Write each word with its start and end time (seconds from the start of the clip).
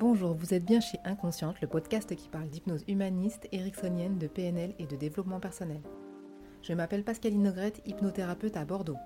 Bonjour, 0.00 0.32
vous 0.32 0.54
êtes 0.54 0.64
bien 0.64 0.80
chez 0.80 0.98
Inconsciente, 1.04 1.60
le 1.60 1.68
podcast 1.68 2.16
qui 2.16 2.30
parle 2.30 2.48
d'hypnose 2.48 2.86
humaniste, 2.88 3.46
ericksonienne, 3.52 4.16
de 4.16 4.28
PNL 4.28 4.72
et 4.78 4.86
de 4.86 4.96
développement 4.96 5.40
personnel. 5.40 5.82
Je 6.62 6.72
m'appelle 6.72 7.04
Pascaline 7.04 7.42
Nogrette, 7.42 7.82
hypnothérapeute 7.84 8.56
à 8.56 8.64
Bordeaux. 8.64 8.96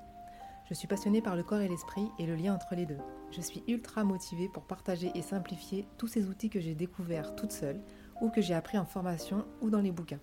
Je 0.68 0.74
suis 0.74 0.86
passionnée 0.86 1.20
par 1.20 1.34
le 1.34 1.42
corps 1.42 1.62
et 1.62 1.68
l'esprit 1.68 2.06
et 2.20 2.26
le 2.26 2.36
lien 2.36 2.54
entre 2.54 2.76
les 2.76 2.86
deux. 2.86 3.00
Je 3.32 3.40
suis 3.40 3.64
ultra 3.66 4.04
motivée 4.04 4.48
pour 4.48 4.68
partager 4.68 5.10
et 5.16 5.22
simplifier 5.22 5.88
tous 5.98 6.06
ces 6.06 6.28
outils 6.28 6.48
que 6.48 6.60
j'ai 6.60 6.76
découverts 6.76 7.34
toute 7.34 7.50
seule 7.50 7.80
ou 8.20 8.30
que 8.30 8.40
j'ai 8.40 8.54
appris 8.54 8.78
en 8.78 8.84
formation 8.84 9.44
ou 9.62 9.70
dans 9.70 9.80
les 9.80 9.90
bouquins. 9.90 10.20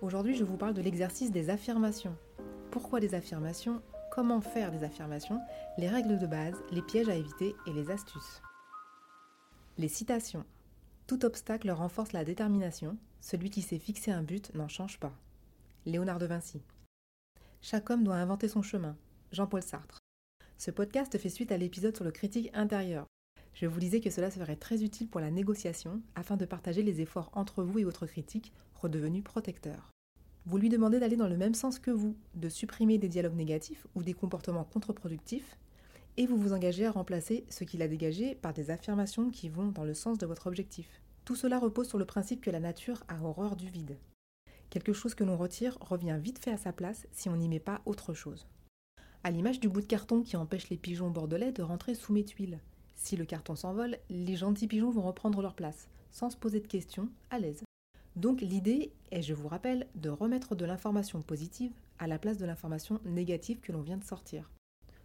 Aujourd'hui, 0.00 0.34
je 0.34 0.44
vous 0.44 0.56
parle 0.56 0.72
de 0.72 0.80
l'exercice 0.80 1.30
des 1.30 1.50
affirmations. 1.50 2.16
Pourquoi 2.70 3.00
des 3.00 3.14
affirmations 3.14 3.82
Comment 4.14 4.42
faire 4.42 4.70
des 4.70 4.84
affirmations 4.84 5.40
Les 5.78 5.88
règles 5.88 6.18
de 6.18 6.26
base, 6.26 6.62
les 6.70 6.82
pièges 6.82 7.08
à 7.08 7.14
éviter 7.14 7.56
et 7.66 7.72
les 7.72 7.90
astuces. 7.90 8.42
Les 9.78 9.88
citations. 9.88 10.44
Tout 11.06 11.24
obstacle 11.24 11.70
renforce 11.70 12.12
la 12.12 12.22
détermination. 12.22 12.98
Celui 13.22 13.48
qui 13.48 13.62
s'est 13.62 13.78
fixé 13.78 14.10
un 14.10 14.22
but 14.22 14.54
n'en 14.54 14.68
change 14.68 15.00
pas. 15.00 15.14
Léonard 15.86 16.18
de 16.18 16.26
Vinci. 16.26 16.60
Chaque 17.62 17.88
homme 17.88 18.04
doit 18.04 18.16
inventer 18.16 18.48
son 18.48 18.60
chemin. 18.60 18.98
Jean-Paul 19.32 19.62
Sartre. 19.62 20.00
Ce 20.58 20.70
podcast 20.70 21.16
fait 21.16 21.30
suite 21.30 21.50
à 21.50 21.56
l'épisode 21.56 21.96
sur 21.96 22.04
le 22.04 22.12
critique 22.12 22.50
intérieur. 22.52 23.06
Je 23.54 23.64
vous 23.64 23.80
disais 23.80 24.02
que 24.02 24.10
cela 24.10 24.30
serait 24.30 24.56
très 24.56 24.82
utile 24.84 25.08
pour 25.08 25.22
la 25.22 25.30
négociation 25.30 26.02
afin 26.16 26.36
de 26.36 26.44
partager 26.44 26.82
les 26.82 27.00
efforts 27.00 27.30
entre 27.32 27.64
vous 27.64 27.78
et 27.78 27.84
votre 27.84 28.04
critique, 28.04 28.52
redevenu 28.74 29.22
protecteur. 29.22 29.90
Vous 30.44 30.58
lui 30.58 30.68
demandez 30.68 30.98
d'aller 30.98 31.16
dans 31.16 31.28
le 31.28 31.36
même 31.36 31.54
sens 31.54 31.78
que 31.78 31.92
vous, 31.92 32.16
de 32.34 32.48
supprimer 32.48 32.98
des 32.98 33.08
dialogues 33.08 33.36
négatifs 33.36 33.86
ou 33.94 34.02
des 34.02 34.12
comportements 34.12 34.64
contre-productifs, 34.64 35.56
et 36.16 36.26
vous 36.26 36.36
vous 36.36 36.52
engagez 36.52 36.84
à 36.84 36.90
remplacer 36.90 37.44
ce 37.48 37.64
qu'il 37.64 37.80
a 37.80 37.88
dégagé 37.88 38.34
par 38.34 38.52
des 38.52 38.70
affirmations 38.70 39.30
qui 39.30 39.48
vont 39.48 39.68
dans 39.68 39.84
le 39.84 39.94
sens 39.94 40.18
de 40.18 40.26
votre 40.26 40.48
objectif. 40.48 41.00
Tout 41.24 41.36
cela 41.36 41.58
repose 41.58 41.88
sur 41.88 41.98
le 41.98 42.04
principe 42.04 42.40
que 42.40 42.50
la 42.50 42.60
nature 42.60 43.04
a 43.08 43.22
horreur 43.22 43.54
du 43.54 43.68
vide. 43.68 43.96
Quelque 44.68 44.92
chose 44.92 45.14
que 45.14 45.24
l'on 45.24 45.36
retire 45.36 45.78
revient 45.80 46.18
vite 46.20 46.38
fait 46.38 46.50
à 46.50 46.56
sa 46.56 46.72
place 46.72 47.06
si 47.12 47.28
on 47.28 47.36
n'y 47.36 47.48
met 47.48 47.60
pas 47.60 47.80
autre 47.86 48.12
chose. 48.12 48.48
À 49.22 49.30
l'image 49.30 49.60
du 49.60 49.68
bout 49.68 49.80
de 49.80 49.86
carton 49.86 50.22
qui 50.22 50.36
empêche 50.36 50.68
les 50.70 50.76
pigeons 50.76 51.10
bordelais 51.10 51.52
de 51.52 51.62
rentrer 51.62 51.94
sous 51.94 52.12
mes 52.12 52.24
tuiles. 52.24 52.58
Si 52.96 53.16
le 53.16 53.24
carton 53.24 53.54
s'envole, 53.54 53.98
les 54.10 54.36
gentils 54.36 54.66
pigeons 54.66 54.90
vont 54.90 55.02
reprendre 55.02 55.40
leur 55.40 55.54
place, 55.54 55.88
sans 56.10 56.30
se 56.30 56.36
poser 56.36 56.60
de 56.60 56.66
questions, 56.66 57.08
à 57.30 57.38
l'aise. 57.38 57.62
Donc 58.16 58.40
l'idée 58.40 58.92
est, 59.10 59.22
je 59.22 59.34
vous 59.34 59.48
rappelle, 59.48 59.86
de 59.94 60.10
remettre 60.10 60.54
de 60.54 60.64
l'information 60.64 61.22
positive 61.22 61.72
à 61.98 62.06
la 62.06 62.18
place 62.18 62.38
de 62.38 62.44
l'information 62.44 63.00
négative 63.04 63.60
que 63.60 63.72
l'on 63.72 63.80
vient 63.80 63.96
de 63.96 64.04
sortir. 64.04 64.50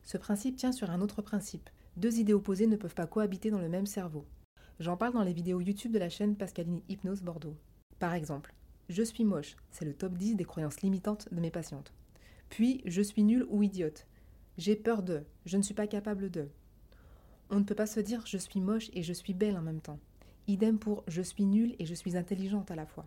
Ce 0.04 0.18
principe 0.18 0.58
tient 0.58 0.72
sur 0.72 0.90
un 0.90 1.02
autre 1.02 1.22
principe. 1.22 1.70
Deux 1.96 2.20
idées 2.20 2.34
opposées 2.34 2.68
ne 2.68 2.76
peuvent 2.76 2.96
pas 2.96 3.08
cohabiter 3.08 3.50
dans 3.50 3.60
le 3.60 3.70
même 3.70 3.86
cerveau. 3.86 4.26
J'en 4.80 4.98
parle 4.98 5.14
dans 5.14 5.24
les 5.24 5.34
vidéos 5.34 5.62
YouTube 5.62 5.92
de 5.92 6.00
la 6.00 6.10
chaîne 6.10 6.36
Pascaline 6.36 6.82
Hypnose 6.90 7.24
Bordeaux. 7.24 7.56
Par 8.00 8.14
exemple, 8.14 8.54
je 8.90 9.04
suis 9.04 9.26
moche, 9.26 9.56
c'est 9.72 9.86
le 9.86 9.94
top 9.94 10.14
10 10.14 10.36
des 10.36 10.46
croyances 10.46 10.82
limitantes 10.82 11.28
de 11.32 11.42
mes 11.42 11.50
patientes. 11.50 11.94
Puis, 12.50 12.82
je 12.86 13.02
suis 13.02 13.24
nulle 13.24 13.46
ou 13.50 13.64
idiote. 13.64 14.06
J'ai 14.58 14.76
peur 14.76 15.04
de, 15.04 15.24
je 15.46 15.58
ne 15.58 15.64
suis 15.64 15.74
pas 15.74 15.88
capable 15.88 16.30
de. 16.30 16.48
On 17.50 17.60
ne 17.60 17.64
peut 17.64 17.76
pas 17.76 17.86
se 17.86 18.00
dire 18.00 18.26
je 18.26 18.38
suis 18.38 18.62
moche 18.62 18.90
et 18.94 19.04
je 19.04 19.14
suis 19.14 19.34
belle 19.34 19.58
en 19.58 19.62
même 19.62 19.82
temps. 19.82 20.00
Idem 20.50 20.80
pour 20.80 21.04
je 21.08 21.22
suis 21.22 21.44
nulle 21.44 21.76
et 21.78 21.86
je 21.86 21.94
suis 21.94 22.16
intelligente 22.16 22.72
à 22.72 22.76
la 22.76 22.86
fois. 22.86 23.06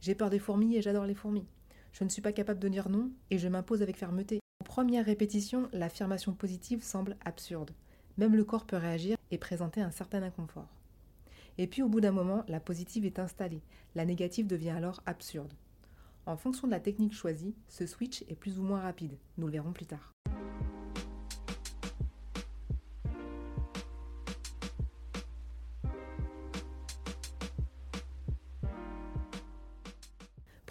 J'ai 0.00 0.14
peur 0.14 0.30
des 0.30 0.38
fourmis 0.38 0.76
et 0.76 0.82
j'adore 0.82 1.04
les 1.04 1.16
fourmis. 1.16 1.46
Je 1.92 2.04
ne 2.04 2.08
suis 2.08 2.22
pas 2.22 2.30
capable 2.30 2.60
de 2.60 2.68
dire 2.68 2.88
non 2.88 3.10
et 3.30 3.38
je 3.38 3.48
m'impose 3.48 3.82
avec 3.82 3.96
fermeté. 3.96 4.38
Aux 4.60 4.64
premières 4.64 5.04
répétitions, 5.04 5.68
l'affirmation 5.72 6.32
positive 6.32 6.84
semble 6.84 7.16
absurde. 7.24 7.72
Même 8.18 8.36
le 8.36 8.44
corps 8.44 8.66
peut 8.66 8.76
réagir 8.76 9.16
et 9.32 9.38
présenter 9.38 9.80
un 9.80 9.90
certain 9.90 10.22
inconfort. 10.22 10.68
Et 11.58 11.66
puis 11.66 11.82
au 11.82 11.88
bout 11.88 12.00
d'un 12.00 12.12
moment, 12.12 12.44
la 12.46 12.60
positive 12.60 13.04
est 13.04 13.18
installée. 13.18 13.62
La 13.96 14.04
négative 14.04 14.46
devient 14.46 14.70
alors 14.70 15.02
absurde. 15.06 15.54
En 16.24 16.36
fonction 16.36 16.68
de 16.68 16.72
la 16.72 16.80
technique 16.80 17.14
choisie, 17.14 17.54
ce 17.68 17.86
switch 17.86 18.22
est 18.28 18.36
plus 18.36 18.60
ou 18.60 18.62
moins 18.62 18.80
rapide. 18.80 19.16
Nous 19.38 19.46
le 19.46 19.52
verrons 19.52 19.72
plus 19.72 19.86
tard. 19.86 20.15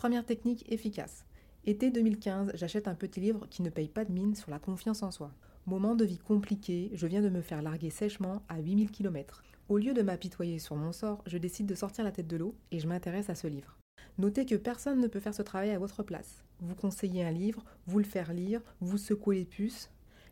Première 0.06 0.24
technique 0.24 0.72
efficace. 0.72 1.26
Été 1.66 1.90
2015, 1.90 2.52
j'achète 2.54 2.88
un 2.88 2.94
petit 2.94 3.20
livre 3.20 3.48
qui 3.50 3.64
ne 3.64 3.72
paye 3.72 3.88
pas 3.88 4.06
de 4.06 4.12
mine 4.12 4.36
sur 4.36 4.52
la 4.52 4.60
confiance 4.60 5.02
en 5.02 5.10
soi. 5.10 5.32
Moment 5.66 5.96
de 5.96 6.06
vie 6.06 6.20
compliqué, 6.20 6.92
je 6.94 7.08
viens 7.08 7.24
de 7.24 7.30
me 7.30 7.42
faire 7.42 7.64
larguer 7.64 7.90
sèchement 7.90 8.44
à 8.48 8.60
8000 8.60 8.92
km. 8.92 9.44
Au 9.68 9.80
lieu 9.80 9.96
de 9.96 10.04
m'apitoyer 10.04 10.60
sur 10.60 10.76
mon 10.76 10.92
sort, 10.92 11.24
je 11.26 11.40
décide 11.40 11.66
de 11.66 11.74
sortir 11.74 12.04
la 12.04 12.12
tête 12.12 12.28
de 12.28 12.38
l'eau 12.38 12.54
et 12.70 12.80
je 12.80 12.88
m'intéresse 12.88 13.32
à 13.32 13.34
ce 13.34 13.48
livre. 13.48 13.80
Notez 14.20 14.46
que 14.46 14.54
personne 14.54 15.02
ne 15.02 15.08
peut 15.08 15.20
faire 15.20 15.34
ce 15.34 15.42
travail 15.42 15.72
à 15.72 15.80
votre 15.80 16.04
place. 16.04 16.44
Vous 16.60 16.76
conseillez 16.76 17.24
un 17.24 17.32
livre, 17.32 17.66
vous 17.88 17.98
le 17.98 18.06
faire 18.06 18.32
lire, 18.32 18.62
vous 18.82 19.00
secouez 19.00 19.38
les 19.38 19.46
puces. 19.46 19.90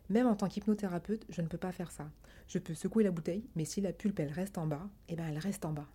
Même 0.08 0.28
en 0.28 0.36
tant 0.36 0.46
qu'hypnothérapeute, 0.46 1.26
je 1.30 1.42
ne 1.42 1.48
peux 1.48 1.58
pas 1.58 1.72
faire 1.72 1.90
ça. 1.90 2.08
Je 2.46 2.60
peux 2.60 2.74
secouer 2.74 3.02
la 3.02 3.10
bouteille, 3.10 3.48
mais 3.56 3.64
si 3.64 3.80
la 3.80 3.92
pulpe 3.92 4.20
elle 4.20 4.30
reste 4.30 4.56
en 4.56 4.68
bas, 4.68 4.88
eh 5.08 5.16
ben 5.16 5.26
elle 5.26 5.38
reste 5.38 5.64
en 5.64 5.72
bas. 5.72 5.88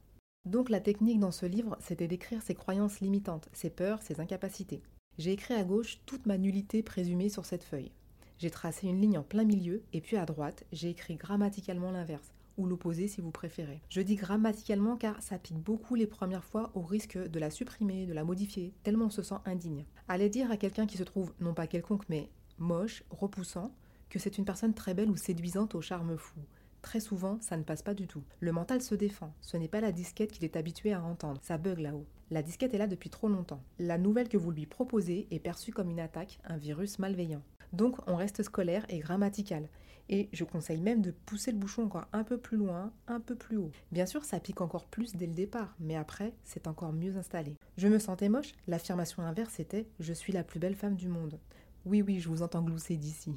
Donc 0.46 0.70
la 0.70 0.80
technique 0.80 1.20
dans 1.20 1.32
ce 1.32 1.46
livre, 1.46 1.78
c'était 1.80 2.08
d'écrire 2.08 2.42
ses 2.42 2.56
croyances 2.56 3.02
limitantes, 3.02 3.50
ses 3.54 3.70
peurs, 3.70 4.02
ses 4.02 4.20
incapacités. 4.20 4.82
J'ai 5.18 5.34
écrit 5.34 5.54
à 5.54 5.64
gauche 5.64 6.00
toute 6.06 6.26
ma 6.26 6.38
nullité 6.38 6.82
présumée 6.82 7.30
sur 7.30 7.46
cette 7.46 7.64
feuille. 7.64 7.92
J'ai 8.38 8.50
tracé 8.50 8.88
une 8.88 9.02
ligne 9.02 9.18
en 9.18 9.24
plein 9.24 9.44
milieu 9.44 9.84
et 9.92 10.00
puis 10.00 10.16
à 10.16 10.26
droite, 10.26 10.64
j'ai 10.72 10.90
écrit 10.90 11.18
grammaticalement 11.18 11.92
l'inverse, 11.92 12.32
ou 12.58 12.66
l'opposé 12.66 13.10
si 13.10 13.20
vous 13.20 13.32
préférez. 13.32 13.82
Je 13.90 14.00
dis 14.00 14.16
grammaticalement 14.16 14.96
car 14.96 15.22
ça 15.22 15.38
pique 15.38 15.60
beaucoup 15.60 15.96
les 15.96 16.08
premières 16.08 16.46
fois 16.46 16.72
au 16.74 16.82
risque 16.82 17.18
de 17.18 17.40
la 17.40 17.50
supprimer, 17.50 18.06
de 18.06 18.14
la 18.14 18.24
modifier, 18.24 18.74
tellement 18.84 19.06
on 19.06 19.10
se 19.10 19.24
sent 19.24 19.36
indigne. 19.46 19.86
Allez 20.08 20.30
dire 20.30 20.50
à 20.52 20.58
quelqu'un 20.58 20.86
qui 20.86 20.98
se 20.98 21.04
trouve 21.04 21.34
non 21.42 21.54
pas 21.54 21.68
quelconque 21.68 22.08
mais 22.08 22.30
moche, 22.58 23.04
repoussant, 23.10 23.74
que 24.10 24.20
c'est 24.20 24.38
une 24.38 24.46
personne 24.46 24.74
très 24.74 24.94
belle 24.94 25.12
ou 25.12 25.18
séduisante 25.18 25.76
au 25.76 25.82
charme 25.82 26.18
fou. 26.18 26.40
Très 26.82 27.00
souvent, 27.00 27.38
ça 27.42 27.58
ne 27.58 27.64
passe 27.64 27.82
pas 27.82 27.94
du 27.94 28.08
tout. 28.08 28.24
Le 28.40 28.52
mental 28.52 28.82
se 28.82 28.96
défend. 28.96 29.34
Ce 29.42 29.58
n'est 29.58 29.68
pas 29.68 29.82
la 29.82 29.92
disquette 29.92 30.32
qu'il 30.32 30.46
est 30.46 30.56
habitué 30.56 30.94
à 30.94 31.04
entendre. 31.04 31.42
Ça 31.44 31.58
bug 31.58 31.80
là-haut. 31.80 32.06
La 32.32 32.42
disquette 32.42 32.74
est 32.74 32.78
là 32.78 32.88
depuis 32.88 33.10
trop 33.10 33.28
longtemps. 33.28 33.64
La 33.80 33.98
nouvelle 33.98 34.30
que 34.30 34.38
vous 34.38 34.52
lui 34.52 34.66
proposez 34.66 35.28
est 35.32 35.40
perçue 35.40 35.72
comme 35.74 35.90
une 35.90 36.00
attaque, 36.00 36.40
un 36.46 36.58
virus 36.58 37.00
malveillant. 37.00 37.42
Donc 37.74 37.98
on 38.08 38.16
reste 38.16 38.44
scolaire 38.44 38.86
et 38.90 39.00
grammatical. 39.00 39.68
Et 40.12 40.28
je 40.34 40.44
conseille 40.44 40.82
même 40.82 41.02
de 41.02 41.12
pousser 41.12 41.52
le 41.52 41.58
bouchon 41.58 41.84
encore 41.84 42.08
un 42.14 42.24
peu 42.24 42.38
plus 42.38 42.58
loin, 42.58 42.92
un 43.08 43.20
peu 43.20 43.36
plus 43.36 43.58
haut. 43.58 43.72
Bien 43.92 44.08
sûr, 44.08 44.26
ça 44.26 44.40
pique 44.40 44.62
encore 44.62 44.88
plus 44.88 45.16
dès 45.16 45.28
le 45.28 45.34
départ, 45.34 45.76
mais 45.80 45.96
après, 45.96 46.34
c'est 46.44 46.68
encore 46.68 46.94
mieux 46.94 47.16
installé. 47.16 47.56
Je 47.78 47.88
me 47.88 48.00
sentais 48.00 48.30
moche, 48.30 48.54
l'affirmation 48.68 49.22
inverse 49.22 49.60
était 49.60 49.86
Je 50.00 50.14
suis 50.14 50.34
la 50.34 50.44
plus 50.44 50.60
belle 50.60 50.76
femme 50.76 50.96
du 50.96 51.08
monde. 51.08 51.40
Oui, 51.86 52.02
oui, 52.02 52.20
je 52.20 52.28
vous 52.28 52.42
entends 52.42 52.64
glousser 52.64 52.98
d'ici. 52.98 53.36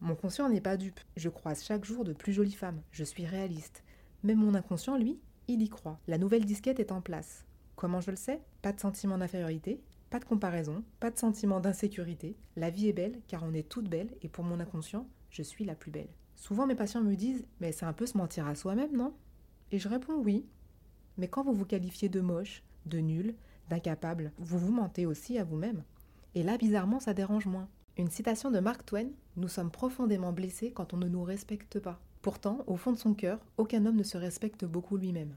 Mon 0.00 0.14
conscient 0.14 0.48
n'est 0.48 0.62
pas 0.62 0.78
dupe. 0.78 1.00
Je 1.16 1.28
croise 1.28 1.62
chaque 1.62 1.84
jour 1.84 2.04
de 2.04 2.14
plus 2.14 2.32
jolies 2.32 2.52
femmes. 2.52 2.80
Je 2.90 3.04
suis 3.04 3.26
réaliste. 3.26 3.84
Mais 4.22 4.34
mon 4.34 4.54
inconscient, 4.54 4.96
lui, 4.96 5.18
il 5.46 5.60
y 5.60 5.68
croit. 5.68 5.98
La 6.08 6.16
nouvelle 6.16 6.46
disquette 6.46 6.80
est 6.80 6.92
en 6.92 7.02
place. 7.02 7.44
Comment 7.76 8.00
je 8.00 8.10
le 8.10 8.16
sais? 8.16 8.40
Pas 8.62 8.72
de 8.72 8.80
sentiment 8.80 9.18
d'infériorité, 9.18 9.82
pas 10.08 10.18
de 10.18 10.24
comparaison, 10.24 10.84
pas 11.00 11.10
de 11.10 11.18
sentiment 11.18 11.60
d'insécurité. 11.60 12.36
La 12.56 12.70
vie 12.70 12.88
est 12.88 12.94
belle 12.94 13.20
car 13.28 13.42
on 13.42 13.52
est 13.52 13.68
toutes 13.68 13.88
belles 13.88 14.14
et 14.22 14.28
pour 14.28 14.44
mon 14.44 14.58
inconscient, 14.58 15.06
je 15.30 15.42
suis 15.42 15.64
la 15.64 15.74
plus 15.74 15.90
belle. 15.90 16.08
Souvent 16.34 16.66
mes 16.66 16.74
patients 16.74 17.02
me 17.02 17.14
disent 17.14 17.44
Mais 17.60 17.72
c'est 17.72 17.84
un 17.84 17.92
peu 17.92 18.06
se 18.06 18.16
mentir 18.16 18.46
à 18.46 18.54
soi-même, 18.54 18.96
non? 18.96 19.14
Et 19.70 19.78
je 19.78 19.88
réponds 19.88 20.16
oui. 20.16 20.46
Mais 21.18 21.28
quand 21.28 21.42
vous 21.42 21.52
vous 21.52 21.66
qualifiez 21.66 22.08
de 22.08 22.20
moche, 22.20 22.62
de 22.86 22.98
nul, 22.98 23.34
d'incapable, 23.68 24.32
vous 24.38 24.58
vous 24.58 24.72
mentez 24.72 25.04
aussi 25.04 25.38
à 25.38 25.44
vous-même. 25.44 25.84
Et 26.34 26.42
là, 26.42 26.56
bizarrement, 26.56 27.00
ça 27.00 27.12
dérange 27.12 27.46
moins. 27.46 27.68
Une 27.96 28.08
citation 28.08 28.50
de 28.50 28.60
Mark 28.60 28.86
Twain 28.86 29.08
Nous 29.36 29.48
sommes 29.48 29.70
profondément 29.70 30.32
blessés 30.32 30.70
quand 30.70 30.94
on 30.94 30.96
ne 30.96 31.08
nous 31.08 31.24
respecte 31.24 31.80
pas. 31.80 32.00
Pourtant, 32.22 32.64
au 32.66 32.76
fond 32.76 32.92
de 32.92 32.96
son 32.96 33.14
cœur, 33.14 33.40
aucun 33.56 33.84
homme 33.84 33.96
ne 33.96 34.02
se 34.02 34.16
respecte 34.16 34.64
beaucoup 34.64 34.96
lui-même. 34.96 35.34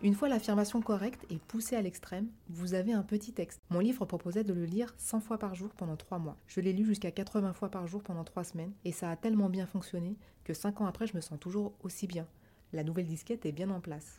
Une 0.00 0.14
fois 0.14 0.28
l'affirmation 0.28 0.80
correcte 0.80 1.26
et 1.28 1.38
poussée 1.38 1.76
à 1.76 1.82
l'extrême, 1.82 2.28
vous 2.48 2.74
avez 2.74 2.92
un 2.92 3.02
petit 3.02 3.32
texte. 3.32 3.60
Mon 3.68 3.80
livre 3.80 4.06
proposait 4.06 4.44
de 4.44 4.54
le 4.54 4.64
lire 4.64 4.94
100 4.96 5.20
fois 5.20 5.38
par 5.38 5.54
jour 5.54 5.70
pendant 5.76 5.96
3 5.96 6.18
mois. 6.18 6.36
Je 6.46 6.60
l'ai 6.60 6.72
lu 6.72 6.84
jusqu'à 6.84 7.10
80 7.10 7.52
fois 7.52 7.68
par 7.68 7.86
jour 7.86 8.02
pendant 8.02 8.24
3 8.24 8.44
semaines 8.44 8.72
et 8.84 8.92
ça 8.92 9.10
a 9.10 9.16
tellement 9.16 9.50
bien 9.50 9.66
fonctionné 9.66 10.16
que 10.44 10.54
5 10.54 10.80
ans 10.80 10.86
après 10.86 11.06
je 11.06 11.16
me 11.16 11.20
sens 11.20 11.38
toujours 11.38 11.74
aussi 11.82 12.06
bien. 12.06 12.26
La 12.72 12.84
nouvelle 12.84 13.06
disquette 13.06 13.46
est 13.46 13.52
bien 13.52 13.70
en 13.70 13.80
place. 13.80 14.18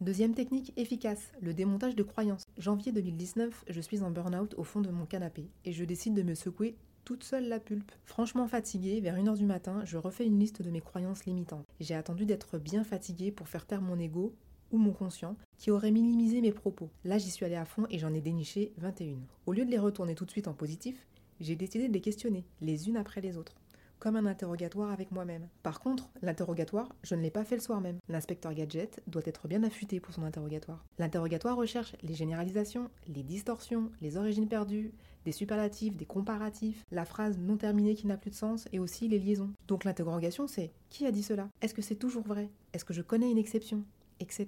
Deuxième 0.00 0.34
technique 0.34 0.72
efficace, 0.78 1.32
le 1.42 1.52
démontage 1.52 1.94
de 1.94 2.02
croyances. 2.02 2.44
Janvier 2.56 2.92
2019, 2.92 3.66
je 3.68 3.80
suis 3.82 4.02
en 4.02 4.10
burn-out 4.10 4.54
au 4.56 4.64
fond 4.64 4.80
de 4.80 4.90
mon 4.90 5.04
canapé 5.04 5.50
et 5.66 5.72
je 5.72 5.84
décide 5.84 6.14
de 6.14 6.22
me 6.22 6.34
secouer 6.34 6.76
toute 7.04 7.24
seule 7.24 7.46
la 7.46 7.60
pulpe. 7.60 7.92
Franchement 8.04 8.48
fatiguée, 8.48 9.00
vers 9.00 9.16
1h 9.16 9.36
du 9.36 9.44
matin, 9.44 9.82
je 9.84 9.98
refais 9.98 10.24
une 10.24 10.38
liste 10.38 10.62
de 10.62 10.70
mes 10.70 10.80
croyances 10.80 11.26
limitantes. 11.26 11.66
J'ai 11.80 11.94
attendu 11.94 12.24
d'être 12.24 12.58
bien 12.58 12.84
fatiguée 12.84 13.32
pour 13.32 13.48
faire 13.48 13.66
taire 13.66 13.82
mon 13.82 13.98
ego 13.98 14.34
ou 14.72 14.78
mon 14.78 14.92
conscient 14.92 15.36
qui 15.56 15.70
aurait 15.70 15.90
minimisé 15.90 16.40
mes 16.40 16.52
propos. 16.52 16.90
Là, 17.04 17.18
j'y 17.18 17.30
suis 17.30 17.44
allée 17.44 17.54
à 17.54 17.64
fond 17.64 17.86
et 17.90 17.98
j'en 17.98 18.14
ai 18.14 18.20
déniché 18.20 18.72
21. 18.78 19.18
Au 19.46 19.52
lieu 19.52 19.64
de 19.64 19.70
les 19.70 19.78
retourner 19.78 20.14
tout 20.14 20.24
de 20.24 20.30
suite 20.30 20.48
en 20.48 20.54
positif, 20.54 21.06
j'ai 21.40 21.56
décidé 21.56 21.88
de 21.88 21.92
les 21.92 22.00
questionner, 22.00 22.44
les 22.60 22.88
unes 22.88 22.96
après 22.96 23.20
les 23.20 23.36
autres 23.36 23.54
comme 23.98 24.16
un 24.16 24.26
interrogatoire 24.26 24.90
avec 24.90 25.10
moi-même. 25.10 25.48
Par 25.62 25.80
contre, 25.80 26.08
l'interrogatoire, 26.22 26.94
je 27.02 27.14
ne 27.14 27.20
l'ai 27.22 27.30
pas 27.30 27.44
fait 27.44 27.56
le 27.56 27.62
soir 27.62 27.80
même. 27.80 27.98
L'inspecteur 28.08 28.54
gadget 28.54 29.02
doit 29.06 29.22
être 29.24 29.48
bien 29.48 29.62
affûté 29.62 30.00
pour 30.00 30.14
son 30.14 30.22
interrogatoire. 30.22 30.84
L'interrogatoire 30.98 31.56
recherche 31.56 31.96
les 32.02 32.14
généralisations, 32.14 32.90
les 33.08 33.22
distorsions, 33.22 33.90
les 34.00 34.16
origines 34.16 34.48
perdues, 34.48 34.92
des 35.24 35.32
superlatifs, 35.32 35.96
des 35.96 36.06
comparatifs, 36.06 36.84
la 36.90 37.04
phrase 37.04 37.38
non 37.38 37.56
terminée 37.56 37.94
qui 37.94 38.06
n'a 38.06 38.16
plus 38.16 38.30
de 38.30 38.36
sens 38.36 38.68
et 38.72 38.78
aussi 38.78 39.08
les 39.08 39.18
liaisons. 39.18 39.50
Donc 39.66 39.84
l'interrogation 39.84 40.46
c'est 40.46 40.72
qui 40.90 41.06
a 41.06 41.10
dit 41.10 41.22
cela? 41.22 41.48
Est-ce 41.60 41.74
que 41.74 41.82
c'est 41.82 41.96
toujours 41.96 42.26
vrai? 42.26 42.50
Est-ce 42.72 42.84
que 42.84 42.94
je 42.94 43.02
connais 43.02 43.30
une 43.30 43.38
exception? 43.38 43.84
Etc. 44.20 44.46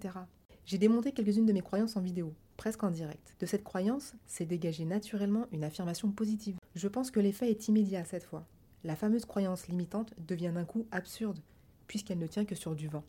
J'ai 0.66 0.78
démonté 0.78 1.12
quelques-unes 1.12 1.46
de 1.46 1.52
mes 1.52 1.62
croyances 1.62 1.96
en 1.96 2.00
vidéo, 2.00 2.34
presque 2.56 2.82
en 2.82 2.90
direct. 2.90 3.34
De 3.40 3.46
cette 3.46 3.64
croyance, 3.64 4.14
s'est 4.26 4.46
dégagée 4.46 4.84
naturellement 4.84 5.46
une 5.52 5.64
affirmation 5.64 6.10
positive. 6.10 6.56
Je 6.74 6.88
pense 6.88 7.10
que 7.10 7.20
l'effet 7.20 7.50
est 7.50 7.68
immédiat 7.68 8.04
cette 8.04 8.24
fois 8.24 8.46
la 8.84 8.96
fameuse 8.96 9.24
croyance 9.24 9.68
limitante 9.68 10.14
devient 10.18 10.52
d'un 10.54 10.64
coup 10.64 10.86
absurde, 10.90 11.40
puisqu'elle 11.86 12.18
ne 12.18 12.26
tient 12.26 12.44
que 12.44 12.54
sur 12.54 12.74
du 12.74 12.88
vent. 12.88 13.04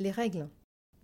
Les 0.00 0.10
règles. 0.10 0.48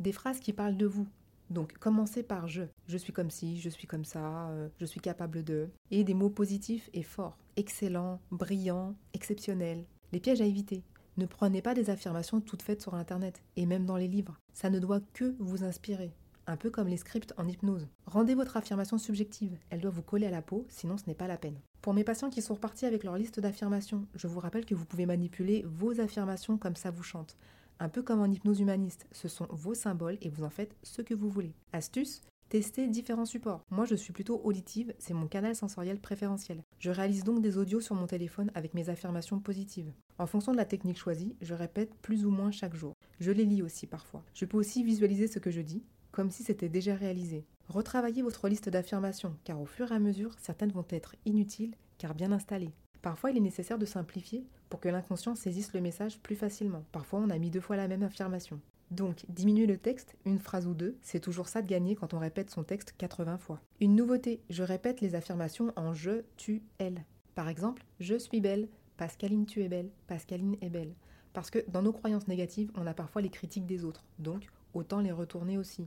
Des 0.01 0.13
phrases 0.13 0.41
qui 0.41 0.53
parlent 0.53 0.77
de 0.77 0.87
vous. 0.87 1.07
Donc 1.51 1.79
commencez 1.79 2.25
par 2.25 2.49
je. 2.49 2.63
Je 2.89 2.97
suis 2.97 3.13
comme 3.13 3.31
si, 3.31 3.61
je 3.61 3.69
suis 3.69 3.87
comme 3.87 4.07
ça, 4.07 4.49
euh, 4.49 4.71
je 4.81 4.87
suis 4.87 5.01
capable 5.01 5.45
de. 5.45 5.69
Et 5.91 6.05
des 6.05 6.15
mots 6.15 6.31
positifs 6.31 6.89
et 6.95 7.03
forts. 7.03 7.37
Excellent, 7.57 8.19
brillant, 8.31 8.95
exceptionnel. 9.13 9.85
Les 10.13 10.21
pièges 10.21 10.41
à 10.41 10.47
éviter. 10.47 10.83
Ne 11.19 11.27
prenez 11.27 11.61
pas 11.61 11.75
des 11.75 11.91
affirmations 11.91 12.41
toutes 12.41 12.63
faites 12.63 12.81
sur 12.81 12.95
Internet, 12.95 13.43
et 13.57 13.67
même 13.67 13.85
dans 13.85 13.99
les 13.99 14.09
livres. 14.09 14.39
Ça 14.55 14.71
ne 14.71 14.79
doit 14.79 15.03
que 15.13 15.35
vous 15.39 15.65
inspirer. 15.65 16.15
Un 16.47 16.57
peu 16.57 16.71
comme 16.71 16.89
les 16.89 16.97
scripts 16.97 17.35
en 17.37 17.47
hypnose. 17.47 17.89
Rendez 18.07 18.35
votre 18.35 18.57
affirmation 18.57 18.97
subjective, 18.97 19.59
elle 19.69 19.83
doit 19.83 19.91
vous 19.91 20.01
coller 20.01 20.27
à 20.27 20.31
la 20.31 20.41
peau, 20.41 20.65
sinon 20.71 20.97
ce 20.97 21.05
n'est 21.07 21.15
pas 21.15 21.27
la 21.27 21.37
peine. 21.37 21.61
Pour 21.83 21.93
mes 21.93 22.05
patients 22.05 22.31
qui 22.31 22.41
sont 22.41 22.55
repartis 22.55 22.87
avec 22.87 23.05
leur 23.05 23.19
liste 23.19 23.39
d'affirmations, 23.39 24.07
je 24.15 24.29
vous 24.29 24.41
rappelle 24.41 24.65
que 24.65 24.75
vous 24.75 24.87
pouvez 24.87 25.05
manipuler 25.05 25.63
vos 25.67 26.01
affirmations 26.01 26.57
comme 26.57 26.77
ça 26.77 26.91
vous 26.91 27.03
chante. 27.03 27.37
Un 27.81 27.91
peu 27.91 28.03
comme 28.03 28.23
en 28.23 28.33
hypnose 28.33 28.61
humaniste, 28.61 29.07
ce 29.13 29.29
sont 29.29 29.47
vos 29.51 29.75
symboles 29.75 30.17
et 30.23 30.31
vous 30.31 30.43
en 30.43 30.51
faites 30.51 30.75
ce 30.83 31.03
que 31.03 31.15
vous 31.15 31.29
voulez. 31.29 31.53
Astuce 31.75 32.23
Testez 32.49 32.89
différents 32.89 33.27
supports. 33.27 33.63
Moi, 33.71 33.85
je 33.85 33.95
suis 33.95 34.15
plutôt 34.15 34.41
auditive, 34.43 34.95
c'est 34.99 35.13
mon 35.13 35.27
canal 35.27 35.55
sensoriel 35.55 36.01
préférentiel. 36.01 36.63
Je 36.79 36.91
réalise 36.91 37.23
donc 37.23 37.43
des 37.43 37.59
audios 37.59 37.83
sur 37.83 37.95
mon 37.95 38.07
téléphone 38.07 38.51
avec 38.55 38.73
mes 38.73 38.89
affirmations 38.89 39.39
positives. 39.39 39.93
En 40.17 40.27
fonction 40.27 40.53
de 40.53 40.57
la 40.57 40.65
technique 40.65 40.97
choisie, 40.97 41.37
je 41.43 41.53
répète 41.53 41.95
plus 41.97 42.25
ou 42.25 42.31
moins 42.31 42.51
chaque 42.51 42.75
jour. 42.75 42.95
Je 43.21 43.33
les 43.33 43.45
lis 43.45 43.61
aussi 43.61 43.87
parfois. 43.87 44.25
Je 44.33 44.47
peux 44.47 44.57
aussi 44.57 44.83
visualiser 44.83 45.27
ce 45.27 45.39
que 45.39 45.51
je 45.51 45.61
dis, 45.61 45.85
comme 46.11 46.31
si 46.31 46.43
c'était 46.43 46.71
déjà 46.71 46.95
réalisé. 46.95 47.45
Retravaillez 47.69 48.23
votre 48.23 48.49
liste 48.49 48.71
d'affirmations, 48.71 49.37
car 49.45 49.61
au 49.61 49.67
fur 49.67 49.93
et 49.93 49.97
à 49.97 49.99
mesure, 49.99 50.35
certaines 50.39 50.73
vont 50.73 50.87
être 50.89 51.17
inutiles, 51.27 51.77
car 51.99 52.15
bien 52.15 52.33
installées. 52.33 52.73
Parfois, 53.03 53.31
il 53.31 53.37
est 53.37 53.41
nécessaire 53.41 53.79
de 53.79 53.85
simplifier 53.85 54.47
pour 54.71 54.81
que 54.81 54.89
l'inconscient 54.89 55.35
saisisse 55.35 55.75
le 55.75 55.83
message 55.83 56.19
plus 56.21 56.35
facilement. 56.35 56.85
Parfois, 56.93 57.21
on 57.21 57.29
a 57.29 57.39
mis 57.39 57.51
deux 57.51 57.61
fois 57.61 57.77
la 57.77 57.89
même 57.89 58.03
affirmation. 58.05 58.59
Donc, 58.91 59.25
diminuer 59.29 59.67
le 59.67 59.77
texte, 59.77 60.17
une 60.25 60.39
phrase 60.39 60.67
ou 60.67 60.75
deux, 60.75 60.97
c'est 61.03 61.21
toujours 61.21 61.49
ça 61.49 61.61
de 61.61 61.67
gagner 61.67 61.95
quand 61.95 62.15
on 62.15 62.19
répète 62.19 62.51
son 62.51 62.65
texte 62.65 62.95
80 62.97 63.39
fois. 63.39 63.61
Une 63.81 63.95
nouveauté, 63.95 64.41
je 64.49 64.63
répète 64.63 65.01
les 65.01 65.15
affirmations 65.15 65.73
en 65.77 65.93
je, 65.93 66.23
tu, 66.37 66.63
elle. 66.79 67.05
Par 67.35 67.49
exemple, 67.49 67.85
je 68.01 68.15
suis 68.15 68.41
belle, 68.41 68.69
Pascaline 68.97 69.47
tu 69.47 69.63
es 69.63 69.69
belle, 69.69 69.91
Pascaline 70.07 70.57
est 70.63 70.71
belle. 70.71 70.95
Parce 71.35 71.51
que 71.51 71.59
dans 71.69 71.83
nos 71.83 71.93
croyances 71.93 72.29
négatives, 72.29 72.71
on 72.75 72.87
a 72.87 72.95
parfois 72.95 73.23
les 73.23 73.29
critiques 73.29 73.67
des 73.67 73.85
autres, 73.85 74.05
donc 74.19 74.47
autant 74.75 75.01
les 75.01 75.13
retourner 75.13 75.59
aussi. 75.59 75.87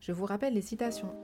Je 0.00 0.12
vous 0.12 0.24
rappelle 0.24 0.54
les 0.54 0.62
citations. 0.62 1.14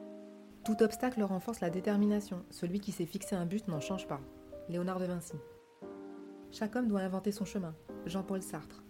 Tout 0.65 0.83
obstacle 0.83 1.23
renforce 1.23 1.61
la 1.61 1.71
détermination. 1.71 2.45
Celui 2.51 2.81
qui 2.81 2.93
s'est 2.93 3.07
fixé 3.07 3.35
un 3.35 3.47
but 3.47 3.67
n'en 3.69 3.81
change 3.81 4.07
pas. 4.07 4.21
Léonard 4.69 5.01
de 5.01 5.07
Vinci. 5.07 5.35
Chaque 6.51 6.77
homme 6.77 6.89
doit 6.89 7.01
inventer 7.01 7.33
son 7.33 7.45
chemin. 7.45 7.75
Jean-Paul 8.07 8.43
Sartre. 8.43 8.85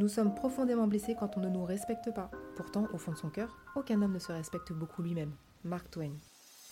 Nous 0.00 0.08
sommes 0.08 0.34
profondément 0.34 0.86
blessés 0.86 1.14
quand 1.14 1.36
on 1.36 1.40
ne 1.40 1.50
nous 1.50 1.62
respecte 1.62 2.10
pas. 2.14 2.30
Pourtant, 2.56 2.88
au 2.94 2.96
fond 2.96 3.12
de 3.12 3.18
son 3.18 3.28
cœur, 3.28 3.58
aucun 3.76 4.00
homme 4.00 4.14
ne 4.14 4.18
se 4.18 4.32
respecte 4.32 4.72
beaucoup 4.72 5.02
lui-même. 5.02 5.32
Mark 5.62 5.90
Twain. 5.90 6.12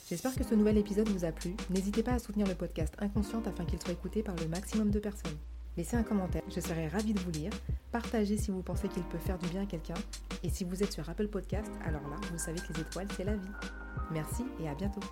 J'espère 0.08 0.34
que 0.34 0.44
ce 0.44 0.54
nouvel 0.54 0.78
épisode 0.78 1.10
vous 1.10 1.26
a 1.26 1.30
plu. 1.30 1.54
N'hésitez 1.68 2.02
pas 2.02 2.12
à 2.12 2.18
soutenir 2.18 2.46
le 2.46 2.54
podcast 2.54 2.94
Inconsciente 3.00 3.46
afin 3.46 3.66
qu'il 3.66 3.82
soit 3.82 3.92
écouté 3.92 4.22
par 4.22 4.34
le 4.36 4.48
maximum 4.48 4.90
de 4.90 4.98
personnes. 4.98 5.36
Laissez 5.76 5.98
un 5.98 6.04
commentaire, 6.04 6.42
je 6.48 6.58
serai 6.58 6.88
ravie 6.88 7.12
de 7.12 7.20
vous 7.20 7.30
lire. 7.30 7.52
Partagez 7.92 8.38
si 8.38 8.50
vous 8.50 8.62
pensez 8.62 8.88
qu'il 8.88 9.02
peut 9.02 9.18
faire 9.18 9.36
du 9.36 9.48
bien 9.48 9.64
à 9.64 9.66
quelqu'un. 9.66 10.00
Et 10.42 10.48
si 10.48 10.64
vous 10.64 10.82
êtes 10.82 10.92
sur 10.92 11.06
Apple 11.06 11.28
Podcast, 11.28 11.70
alors 11.84 12.08
là, 12.08 12.16
vous 12.32 12.38
savez 12.38 12.60
que 12.60 12.72
les 12.72 12.80
étoiles, 12.80 13.08
c'est 13.14 13.24
la 13.24 13.36
vie. 13.36 13.52
Merci 14.10 14.44
et 14.58 14.70
à 14.70 14.74
bientôt. 14.74 15.02